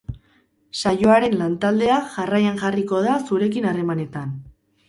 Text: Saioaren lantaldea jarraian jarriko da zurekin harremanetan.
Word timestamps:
Saioaren 0.79 1.35
lantaldea 1.41 1.97
jarraian 2.15 2.57
jarriko 2.65 3.03
da 3.09 3.15
zurekin 3.29 3.73
harremanetan. 3.75 4.35